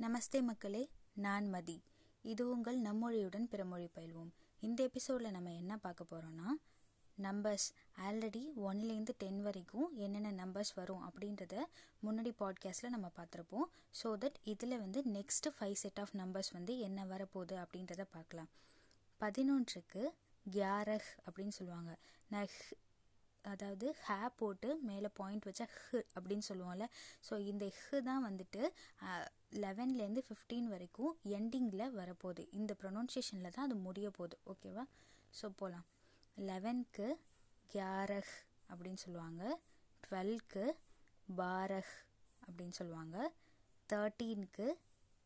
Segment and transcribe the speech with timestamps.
[0.00, 0.82] நமஸ்தே மக்களே
[1.14, 1.74] நான் மதி.
[2.24, 4.30] இது உங்கள் நம்மொழியுடன் பிறமொழி பயில்வோம்.
[4.60, 6.48] இந்த எபிசோடில் நம்ம என்ன பார்க்க போகிறோன்னா
[7.18, 7.66] நம்பர்ஸ்
[8.06, 11.54] ஆல்ரெடி ஒன்லேருந்து டென் வரைக்கும் என்னென்ன நம்பர்ஸ் வரும் அப்படின்றத
[12.06, 13.66] முன்னாடி பாட்காஸ்ட்டில் நம்ம பார்த்துருப்போம்.
[14.00, 18.50] ஸோ தட் இதில் வந்து next five set of numbers வந்து என்ன வரப்போகுது அப்படின்றத பார்க்கலாம்.
[19.20, 20.04] பதினொன்றுக்கு
[20.46, 21.98] கியாரஹ் அப்படின்னு சொல்லுவாங்க.
[22.28, 22.48] நான்
[23.42, 26.86] அதாவது ஹே போட்டு மேலே பாயிண்ட் வச்சா ஹ் அப்படின்னு சொல்லுவோம்ல.
[27.28, 28.62] ஸோ இந்த ஹ் தான் வந்துட்டு
[29.64, 32.48] லெவன்லேருந்து ஃபிஃப்டீன் வரைக்கும் எண்டிங்கில் வரப்போகுது.
[32.50, 34.38] இந்த ப்ரொனவுன்சியேஷனில் தான் அது முடிய போகுது.
[34.46, 34.84] ஓகேவா
[35.32, 35.86] ஸோ போகலாம்
[36.36, 37.08] லெவன்க்கு
[37.70, 38.34] கியாரஹ்
[38.68, 39.42] அப்படின்னு சொல்லுவாங்க.
[40.04, 40.64] டுவெல்க்கு
[41.36, 41.94] பாரஹ்
[42.46, 43.16] அப்படின்னு சொல்லுவாங்க.
[43.90, 44.66] தேர்ட்டீனுக்கு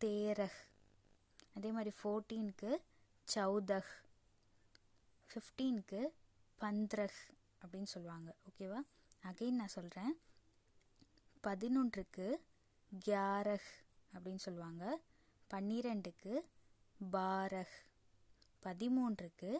[0.00, 0.58] தேரஹ்.
[1.56, 2.70] அதே மாதிரி ஃபோர்டீனுக்கு
[3.28, 3.90] சௌதஹ்.
[5.30, 6.00] ஃபிஃப்டீனுக்கு
[6.60, 7.20] பந்த்ரஹ்.
[7.66, 8.34] அப்படின்னு சொல்லுவாங்க.
[8.50, 8.80] ஓகேவா
[9.22, 10.20] அகைன் நான் சொல்கிறேன்
[11.42, 12.36] பதினொன்றுக்கு
[13.04, 13.68] கியாரஹ்
[14.12, 15.00] அப்படின்னு சொல்லுவாங்க.
[15.54, 16.40] பன்னிரெண்டுக்கு
[17.12, 17.76] பாரஹ்.
[18.62, 19.58] பதிமூன்றுக்கு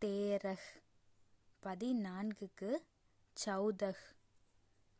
[0.00, 0.82] தேரஹ்.
[1.62, 2.76] பதினான்குக்கு
[3.44, 4.16] சௌதஹ்.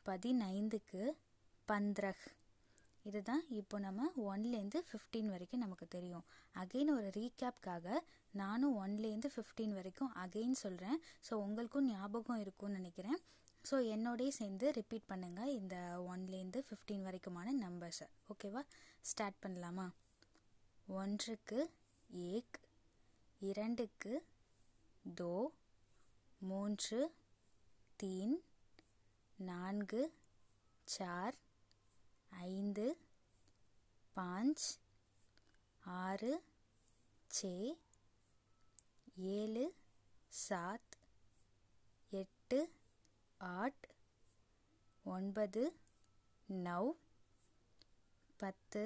[0.04, 1.10] பதினைந்துக்கு
[1.68, 2.37] பந்த்ரஹ்.
[3.04, 6.24] இதுதான் இப்போ நம்ம ஒன்லேருந்து ஃபிஃப்டீன் வரைக்கும் நமக்கு தெரியும்.
[6.54, 7.96] அகெயின் ஒரு ரீகேப்காக
[8.32, 13.18] நானும் ஒன்லேருந்து ஃபிஃப்டீன் வரைக்கும் அகெயின் சொல்கிறேன் ஸோ உங்களுக்கும் ஞாபகம் இருக்கும்னு நினைக்கிறேன்.
[13.64, 15.76] ஸோ என்னோடய சேர்ந்து ரிப்பீட் பண்ணுங்கள் இந்த
[16.12, 18.62] ஒன்லேருந்து ஃபிஃப்டீன் வரைக்குமான நம்பர்ஸை ஓகேவா
[19.00, 19.86] ஸ்டார்ட் பண்ணலாமா?
[20.88, 21.70] ஒன்றுக்கு
[22.10, 22.58] ஏக்
[23.40, 24.24] இரண்டுக்கு
[25.20, 25.34] தோ
[26.40, 27.00] மூன்று
[27.96, 28.36] தீன்
[29.38, 30.12] நான்கு
[30.84, 31.36] சார்
[32.32, 32.86] ஐந்து
[34.16, 34.66] பாஞ்ச்
[35.84, 36.32] ஆறு
[37.30, 37.52] சே
[39.16, 39.64] ஏழு
[40.48, 40.94] சாத்
[42.12, 42.60] எட்டு
[43.40, 43.86] ஆட்
[45.04, 45.62] ஒன்பது
[46.48, 46.90] நவ்
[48.36, 48.82] பத்து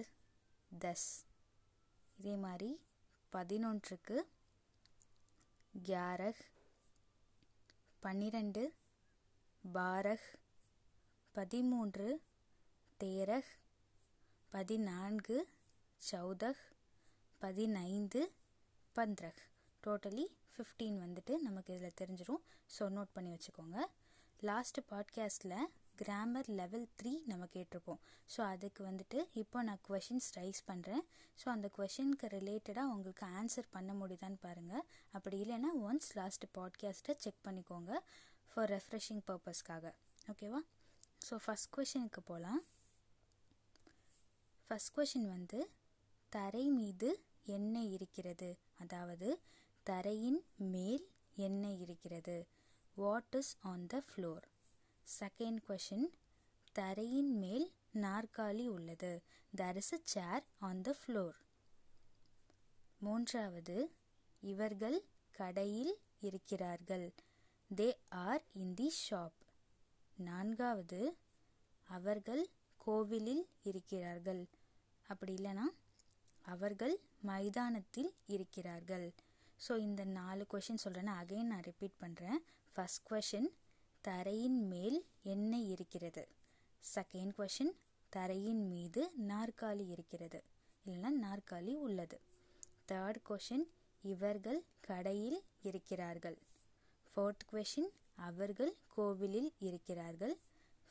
[0.81, 1.11] தஸ்.
[2.19, 2.71] இதே மாதிரி
[3.33, 4.17] பதினொன்றுக்கு
[5.75, 6.43] கியாரஹ்
[8.03, 8.63] பன்னிரெண்டு
[9.65, 10.29] பாரஹ்
[11.35, 12.09] பதிமூன்று
[13.03, 13.49] தேரஹ்
[14.53, 15.37] பதினான்கு
[16.11, 16.61] சௌதஹ்
[17.39, 18.21] பதினைந்து
[18.97, 19.41] பந்த்ரஹ்
[19.87, 22.43] டோட்டலி ஃபிஃப்டீன் வந்துட்டு நமக்கு இதில் தெரிஞ்சிடும்
[22.79, 23.79] ஸோ நோட் பண்ணி வச்சுக்கோங்க.
[24.41, 25.57] லாஸ்ட் பாட்காஸ்ட்டில்
[25.97, 27.99] கிராமர் லெவல் த்ரீ நம்ம கேட்டிருப்போம்.
[28.37, 31.03] ஸோ அதுக்கு வந்துட்டு இப்போ நான் கொஷின்ஸ் ரைஸ் பண்ணுறேன்
[31.45, 37.43] ஸோ அந்த கொஷினுக்கு ரிலேட்டடாக உங்களுக்கு ஆன்சர் பண்ண முடியுதான்னு பாருங்கள் அப்படி இல்லைன்னா ஒன்ஸ் லாஸ்ட் பாட்காஸ்ட்டை செக்
[37.49, 37.93] பண்ணிக்கோங்க
[38.53, 39.95] ஃபார் ரெஃப்ரெஷிங் பர்பஸ்க்காக
[40.31, 40.63] ஓகேவா
[41.29, 42.63] ஸோ ஃபஸ்ட் கொஷினுக்கு போகலாம்
[44.71, 45.61] ஃபஸ்ட் கொஷின் வந்து
[46.33, 47.09] தரை மீது
[47.57, 48.49] என்ன இருக்கிறது.
[48.79, 49.29] அதாவது
[49.87, 50.41] தரையின்
[50.73, 51.05] மேல்
[51.47, 52.37] என்ன இருக்கிறது.
[52.97, 54.47] What is on the floor
[55.07, 56.07] second question
[56.77, 57.67] தரையின் மேல்
[58.05, 59.13] நாற்காலி உள்ளது.
[59.53, 61.39] There is a chair on the floor
[62.99, 63.77] மூன்றாவது
[64.43, 64.99] இவர்கள்
[65.35, 67.07] கடையில் இருக்கிறார்கள்.
[67.71, 67.89] They
[68.25, 69.39] are in the shop
[70.17, 71.03] நான்காவது
[71.89, 72.43] அவர்கள்
[72.85, 74.43] கோவிலில் இருக்கிறார்கள்.
[75.09, 75.67] அப்படி இல்லைன்னா
[76.53, 76.95] அவர்கள்
[77.31, 79.07] மைதானத்தில் இருக்கிறார்கள்.
[79.61, 82.41] ஸோ இந்த நாலு கொஷின் சொல்கிறேன்னா அகைன் நான் ரிப்பீட் பண்ணுறேன்
[82.73, 83.51] ஃபஸ்ட் கொஷின்
[84.05, 84.99] தரையின் மேல்
[85.35, 86.23] என்ன இருக்கிறது?
[86.83, 87.75] செகண்ட் கொஷின்
[88.13, 90.41] தரையின் மீது நாற்காலி இருக்கிறது.
[90.85, 92.19] இல்லைன்னா நாற்காலி உள்ளது.
[92.91, 93.67] தேர்ட் கொஷின்
[94.05, 96.39] இவர்கள் கடையில் இருக்கிறார்கள்.
[97.11, 97.91] ஃபோர்த் கொஷின்
[98.29, 100.35] அவர்கள் கோவிலில் இருக்கிறார்கள்.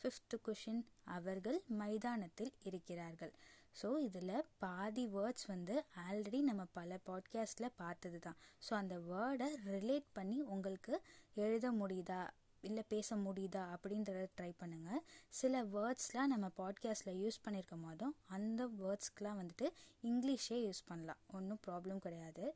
[0.01, 3.34] ஃபிஃப்த் கொஷின் அவர்கள் மைதானத்தில் இருக்கிறார்கள்.
[3.81, 8.38] ஸோ இதில் பாதி வேர்ட்ஸ் வந்து ஆல்ரெடி நம்ம பல பாட்காஸ்டில் பார்த்தது தான்
[8.69, 11.01] ஸோ அந்த வேர்டை ரிலேட் பண்ணி உங்களுக்கு
[11.35, 12.28] எழுத முடியுதா?
[12.61, 13.75] இல்லை பேச முடியுதா?
[13.75, 19.69] அப்படின்றத ட்ரை பண்ணுங்கள் சில வேர்ட்ஸ்லாம் நம்ம பாட்காஸ்ட்டில் யூஸ் பண்ணியிருக்கும் போதும் அந்த வேர்ட்ஸ்க்கெலாம் வந்துட்டு
[20.03, 21.17] இங்கிலீஷே யூஸ் பண்ணலாம்.
[21.28, 22.56] ஒன்றும் ப்ராப்ளம் கிடையாது.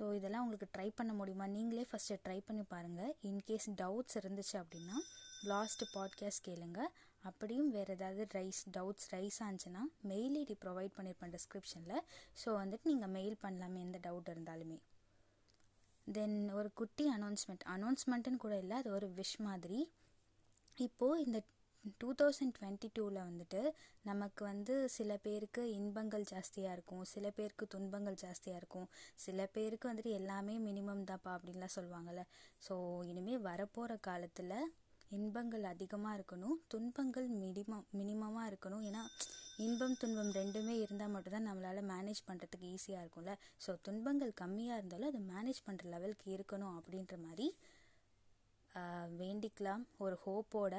[0.00, 1.46] ஸோ இதெல்லாம் உங்களுக்கு ட்ரை பண்ண முடியுமா?
[1.46, 4.98] நீங்களே ஃபஸ்ட்டு ட்ரை பண்ணி பாருங்கள் இன்கேஸ் டவுட்ஸ் இருந்துச்சு அப்படின்னா
[5.50, 6.80] லாஸ்ட் பாட்காஸ்ட் கேளுங்க.
[7.20, 12.02] அப்படியும் வேறு ஏதாவது ரைஸ் டவுட்ஸ் ரைஸ் ஆச்சுன்னா மெயில் ஐடி ப்ரொவைட் பண்ணியிருப்பேன் டிஸ்கிரிப்ஷனில்
[12.42, 14.78] ஸோ வந்துட்டு நீங்கள் மெயில் பண்ணலாமே எந்த டவுட் இருந்தாலுமே.
[16.06, 19.80] தென் ஒரு குட்டி அனௌன்ஸ்மெண்ட் அனௌன்ஸ்மெண்ட்டுன்னு கூட இல்லை அது ஒரு விஷ் மாதிரி.
[20.78, 21.38] இப்போது இந்த
[21.98, 23.60] டூ தௌசண்ட் டுவெண்ட்டி டூவில் வந்துட்டு
[24.02, 30.12] நமக்கு வந்து சில பேருக்கு இன்பங்கள் ஜாஸ்தியாக இருக்கும் சில பேருக்கு துன்பங்கள் ஜாஸ்தியாக இருக்கும் சில பேருக்கு வந்துட்டு
[30.12, 32.24] எல்லாமே மினிமம் தான்ப்பா அப்படின்லாம் சொல்லுவாங்கள்ல
[32.68, 34.54] ஸோ இனிமேல் வரப்போகிற காலத்தில்
[35.18, 36.56] இன்பங்கள் அதிகமாக இருக்கணும்.
[36.72, 38.84] துன்பங்கள் மினிமம் மினிமமாக இருக்கணும்.
[38.88, 39.02] ஏன்னா
[39.64, 43.32] இன்பம் துன்பம் ரெண்டுமே இருந்தால் மட்டும்தான் நம்மளால் மேனேஜ் பண்ணுறதுக்கு ஈஸியாக இருக்கும்ல.
[43.64, 47.48] ஸோ துன்பங்கள் கம்மியாக இருந்தாலும் அதை மேனேஜ் பண்ணுற லெவலுக்கு இருக்கணும் அப்படின்ற மாதிரி
[49.22, 49.82] வேண்டிக்கலாம்.
[50.04, 50.74] ஒரு ஹோப்போட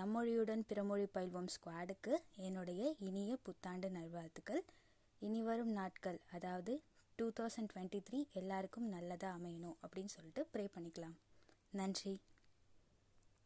[0.00, 2.12] நம்மொழியுடன் பிறமொழி பயில்வோம் ஸ்குவாடுக்கு
[2.46, 4.62] என்னுடைய இனிய புத்தாண்டு நல்வாழ்த்துக்கள்.
[5.26, 6.72] இனி வரும் நாட்கள் அதாவது
[7.18, 11.16] டூ தௌசண்ட் டுவெண்ட்டி த்ரீ எல்லாருக்கும் நல்லதாக அமையணும் அப்படின்னு சொல்லிட்டு ப்ரே பண்ணிக்கலாம்.
[11.80, 12.14] நன்றி.